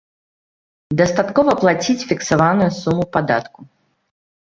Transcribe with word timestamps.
Дастаткова 1.01 1.55
плаціць 1.65 2.07
фіксаваную 2.09 2.71
суму 2.83 3.03
падатку. 3.15 3.59